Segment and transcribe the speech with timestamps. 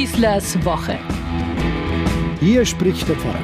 [0.00, 0.98] Schießlers Woche.
[2.40, 3.38] Hier spricht der Pfarrer.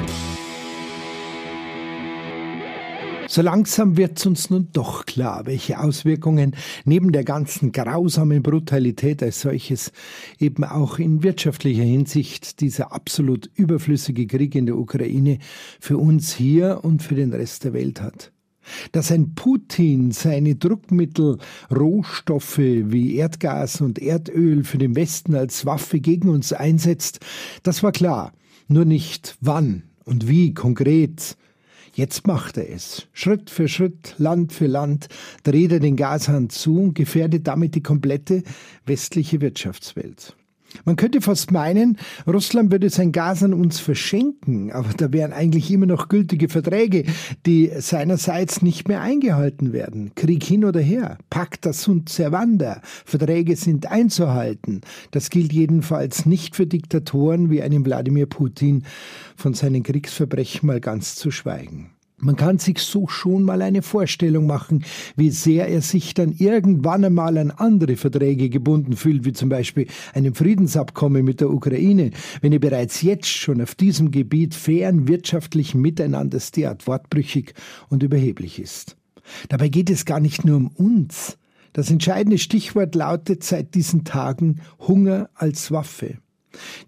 [3.28, 6.56] So langsam wird's uns nun doch klar, welche Auswirkungen
[6.86, 9.92] neben der ganzen grausamen Brutalität als solches
[10.38, 15.40] eben auch in wirtschaftlicher Hinsicht dieser absolut überflüssige Krieg in der Ukraine
[15.78, 18.32] für uns hier und für den Rest der Welt hat.
[18.92, 21.38] Dass ein Putin seine Druckmittel,
[21.74, 27.20] Rohstoffe wie Erdgas und Erdöl für den Westen als Waffe gegen uns einsetzt,
[27.62, 28.32] das war klar,
[28.68, 31.36] nur nicht wann und wie konkret
[31.96, 33.08] Jetzt macht er es.
[33.14, 35.08] Schritt für Schritt, Land für Land
[35.44, 38.42] dreht er den Gashahn zu und gefährdet damit die komplette
[38.84, 40.36] westliche Wirtschaftswelt.
[40.84, 45.70] Man könnte fast meinen, Russland würde sein Gas an uns verschenken, aber da wären eigentlich
[45.70, 47.04] immer noch gültige Verträge,
[47.46, 50.12] die seinerseits nicht mehr eingehalten werden.
[50.14, 54.82] Krieg hin oder her, Pacta sunt servanda, Verträge sind einzuhalten.
[55.10, 58.84] Das gilt jedenfalls nicht für Diktatoren wie einen Wladimir Putin,
[59.36, 61.95] von seinen Kriegsverbrechen mal ganz zu schweigen.
[62.18, 64.86] Man kann sich so schon mal eine Vorstellung machen,
[65.16, 69.86] wie sehr er sich dann irgendwann einmal an andere Verträge gebunden fühlt, wie zum Beispiel
[70.14, 75.82] einem Friedensabkommen mit der Ukraine, wenn er bereits jetzt schon auf diesem Gebiet fairen wirtschaftlichen
[75.82, 77.52] Miteinanders derart wortbrüchig
[77.90, 78.96] und überheblich ist.
[79.50, 81.36] Dabei geht es gar nicht nur um uns.
[81.74, 86.16] Das entscheidende Stichwort lautet seit diesen Tagen Hunger als Waffe.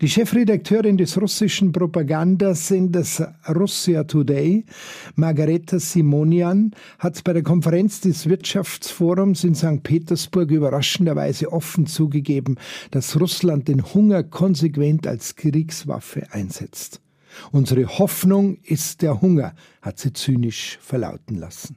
[0.01, 4.65] Die Chefredakteurin des russischen Propagandasenders Russia Today,
[5.17, 9.83] Margareta Simonian, hat bei der Konferenz des Wirtschaftsforums in St.
[9.83, 12.57] Petersburg überraschenderweise offen zugegeben,
[12.91, 17.01] dass Russland den Hunger konsequent als Kriegswaffe einsetzt.
[17.53, 21.77] Unsere Hoffnung ist der Hunger, hat sie zynisch verlauten lassen.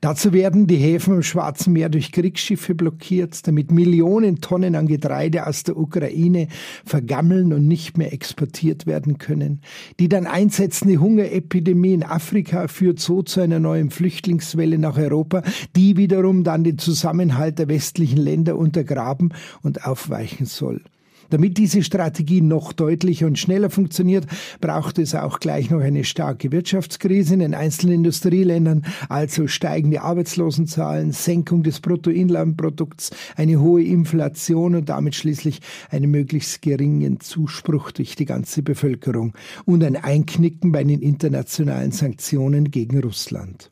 [0.00, 5.46] Dazu werden die Häfen im Schwarzen Meer durch Kriegsschiffe blockiert, damit Millionen Tonnen an Getreide
[5.46, 6.48] aus der Ukraine
[6.84, 9.60] vergammeln und nicht mehr exportiert werden können.
[10.00, 15.42] Die dann einsetzende Hungerepidemie in Afrika führt so zu einer neuen Flüchtlingswelle nach Europa,
[15.76, 20.82] die wiederum dann den Zusammenhalt der westlichen Länder untergraben und aufweichen soll.
[21.30, 24.26] Damit diese Strategie noch deutlicher und schneller funktioniert,
[24.60, 31.12] braucht es auch gleich noch eine starke Wirtschaftskrise in den einzelnen Industrieländern, also steigende Arbeitslosenzahlen,
[31.12, 35.60] Senkung des Bruttoinlandprodukts, eine hohe Inflation und damit schließlich
[35.90, 39.32] einen möglichst geringen Zuspruch durch die ganze Bevölkerung
[39.64, 43.71] und ein Einknicken bei den internationalen Sanktionen gegen Russland.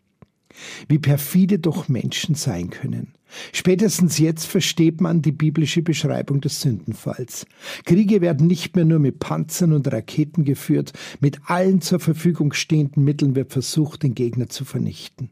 [0.88, 3.14] Wie perfide doch Menschen sein können.
[3.52, 7.46] Spätestens jetzt versteht man die biblische Beschreibung des Sündenfalls.
[7.84, 13.04] Kriege werden nicht mehr nur mit Panzern und Raketen geführt, mit allen zur Verfügung stehenden
[13.04, 15.30] Mitteln wird versucht, den Gegner zu vernichten.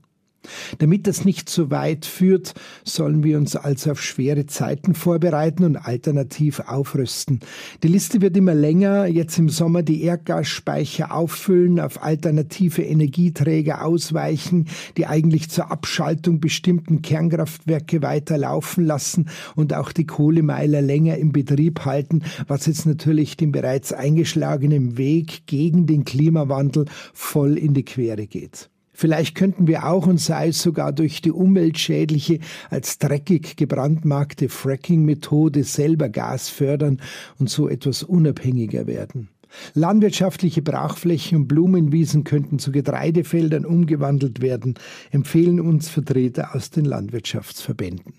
[0.79, 2.55] Damit das nicht so weit führt,
[2.85, 7.41] sollen wir uns also auf schwere Zeiten vorbereiten und alternativ aufrüsten.
[7.83, 9.07] Die Liste wird immer länger.
[9.07, 14.67] Jetzt im Sommer die Erdgasspeicher auffüllen, auf alternative Energieträger ausweichen,
[14.97, 21.85] die eigentlich zur Abschaltung bestimmten Kernkraftwerke weiterlaufen lassen und auch die Kohlemeiler länger im Betrieb
[21.85, 28.27] halten, was jetzt natürlich den bereits eingeschlagenen Weg gegen den Klimawandel voll in die Quere
[28.27, 28.71] geht.
[29.01, 35.63] Vielleicht könnten wir auch und sei es sogar durch die umweltschädliche, als dreckig gebrandmarkte Fracking-Methode
[35.63, 37.01] selber Gas fördern
[37.39, 39.29] und so etwas unabhängiger werden.
[39.75, 44.75] Landwirtschaftliche Brachflächen und Blumenwiesen könnten zu Getreidefeldern umgewandelt werden,
[45.13, 48.15] empfehlen uns Vertreter aus den Landwirtschaftsverbänden.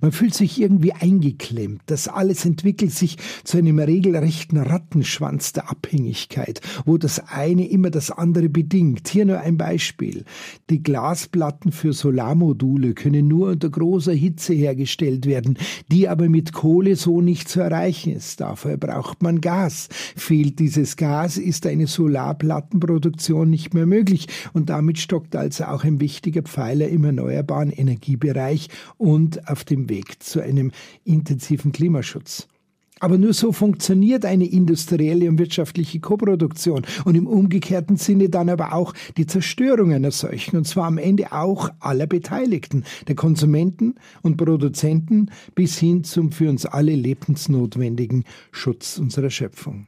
[0.00, 1.82] Man fühlt sich irgendwie eingeklemmt.
[1.86, 8.10] Das alles entwickelt sich zu einem regelrechten Rattenschwanz der Abhängigkeit, wo das eine immer das
[8.10, 9.08] andere bedingt.
[9.08, 10.24] Hier nur ein Beispiel.
[10.70, 15.58] Die Glasplatten für Solarmodule können nur unter großer Hitze hergestellt werden,
[15.90, 18.40] die aber mit Kohle so nicht zu erreichen ist.
[18.40, 19.88] Dafür braucht man Gas.
[20.16, 26.00] Fehlt dieses Gas, ist eine Solarplattenproduktion nicht mehr möglich und damit stockt also auch ein
[26.00, 30.70] wichtiger Pfeiler im erneuerbaren Energiebereich und auf dem Weg zu einem
[31.04, 32.48] intensiven Klimaschutz.
[33.00, 38.72] Aber nur so funktioniert eine industrielle und wirtschaftliche Koproduktion und im umgekehrten Sinne dann aber
[38.72, 44.36] auch die Zerstörung einer solchen, und zwar am Ende auch aller Beteiligten, der Konsumenten und
[44.36, 49.86] Produzenten bis hin zum für uns alle lebensnotwendigen Schutz unserer Schöpfung.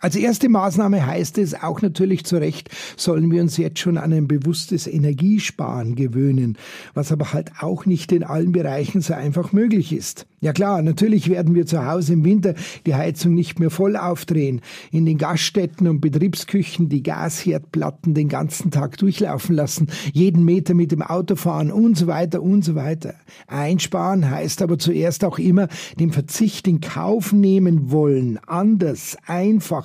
[0.00, 4.12] Als erste Maßnahme heißt es auch natürlich zu Recht, sollen wir uns jetzt schon an
[4.12, 6.56] ein bewusstes Energiesparen gewöhnen,
[6.94, 10.26] was aber halt auch nicht in allen Bereichen so einfach möglich ist.
[10.40, 12.54] Ja klar, natürlich werden wir zu Hause im Winter
[12.86, 14.60] die Heizung nicht mehr voll aufdrehen,
[14.92, 20.92] in den Gaststätten und Betriebsküchen die Gasherdplatten den ganzen Tag durchlaufen lassen, jeden Meter mit
[20.92, 23.14] dem Auto fahren und so weiter und so weiter.
[23.48, 25.66] Einsparen heißt aber zuerst auch immer
[25.98, 29.16] den Verzicht in Kauf nehmen wollen, anders,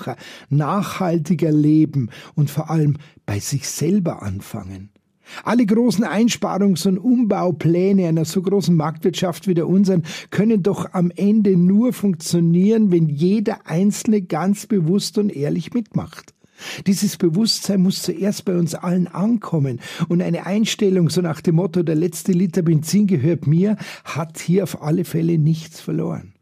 [0.03, 0.17] einfacher,
[0.49, 4.89] nachhaltiger leben und vor allem bei sich selber anfangen.
[5.45, 11.11] Alle großen Einsparungs- und Umbaupläne einer so großen Marktwirtschaft wie der unseren können doch am
[11.15, 16.33] Ende nur funktionieren, wenn jeder Einzelne ganz bewusst und ehrlich mitmacht.
[16.85, 21.83] Dieses Bewusstsein muss zuerst bei uns allen ankommen und eine Einstellung so nach dem Motto,
[21.83, 26.32] der letzte Liter Benzin gehört mir, hat hier auf alle Fälle nichts verloren.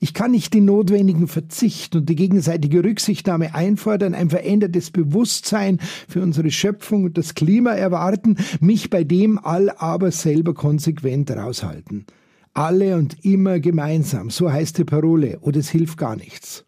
[0.00, 5.78] Ich kann nicht den notwendigen Verzicht und die gegenseitige Rücksichtnahme einfordern, ein verändertes Bewusstsein
[6.08, 12.06] für unsere Schöpfung und das Klima erwarten, mich bei dem all aber selber konsequent raushalten.
[12.52, 16.64] Alle und immer gemeinsam, so heißt die Parole, oder es hilft gar nichts.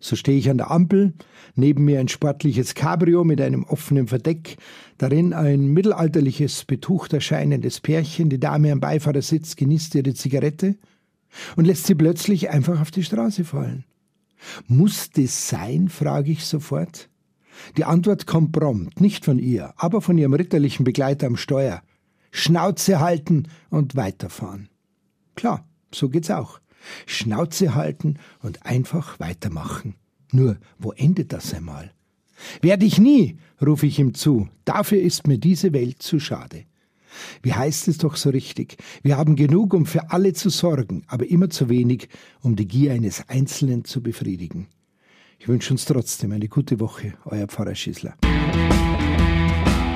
[0.00, 1.12] So stehe ich an der Ampel,
[1.54, 4.56] neben mir ein sportliches Cabrio mit einem offenen Verdeck,
[4.98, 10.76] darin ein mittelalterliches, betucht erscheinendes Pärchen, die Dame am Beifahrersitz genießt ihre Zigarette,
[11.56, 13.84] und lässt sie plötzlich einfach auf die Straße fallen.
[14.66, 15.88] Muss das sein?
[15.88, 17.08] frage ich sofort.
[17.76, 21.82] Die Antwort kommt prompt, nicht von ihr, aber von ihrem ritterlichen Begleiter am Steuer.
[22.30, 24.68] Schnauze halten und weiterfahren.
[25.34, 26.60] Klar, so geht's auch.
[27.06, 29.94] Schnauze halten und einfach weitermachen.
[30.32, 31.92] Nur, wo endet das einmal?
[32.62, 34.48] Werde ich nie, rufe ich ihm zu.
[34.64, 36.64] Dafür ist mir diese Welt zu schade.
[37.42, 38.76] Wie heißt es doch so richtig?
[39.02, 42.08] Wir haben genug, um für alle zu sorgen, aber immer zu wenig,
[42.42, 44.68] um die Gier eines Einzelnen zu befriedigen.
[45.38, 48.14] Ich wünsche uns trotzdem eine gute Woche, euer Pfarrer Schießler.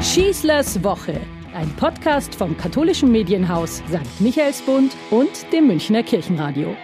[0.01, 1.21] Schießlers Woche,
[1.55, 4.21] ein Podcast vom katholischen Medienhaus St.
[4.21, 6.75] Michaelsbund und dem Münchner Kirchenradio.